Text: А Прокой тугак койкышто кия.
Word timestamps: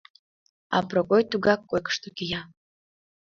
А 0.75 0.77
Прокой 0.89 1.23
тугак 1.31 1.61
койкышто 1.69 2.07
кия. 2.17 2.41